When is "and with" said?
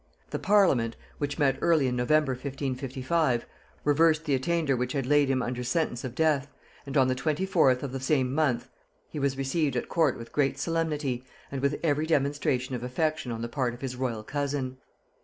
11.51-11.79